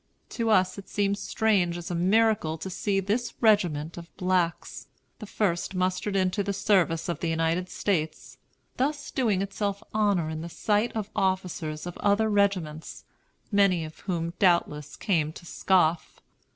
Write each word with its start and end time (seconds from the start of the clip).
To 0.29 0.49
us 0.49 0.79
it 0.79 0.89
seemed 0.89 1.19
strange 1.19 1.77
as 1.77 1.91
a 1.91 1.93
miracle 1.93 2.57
to 2.57 2.71
see 2.71 2.99
this 2.99 3.35
regiment 3.39 3.97
of 3.99 4.09
blacks, 4.17 4.87
the 5.19 5.27
first 5.27 5.75
mustered 5.75 6.15
into 6.15 6.41
the 6.41 6.53
service 6.53 7.07
of 7.07 7.19
the 7.19 7.29
United 7.29 7.69
States, 7.69 8.39
thus 8.77 9.11
doing 9.11 9.43
itself 9.43 9.83
honor 9.93 10.27
in 10.27 10.41
the 10.41 10.49
sight 10.49 10.91
of 10.95 11.11
officers 11.15 11.85
of 11.85 11.99
other 11.99 12.31
regiments, 12.31 13.05
many 13.51 13.85
of 13.85 13.99
whom 13.99 14.33
doubtless 14.39 14.95
came 14.95 15.31
to 15.33 15.45
scoff. 15.45 16.19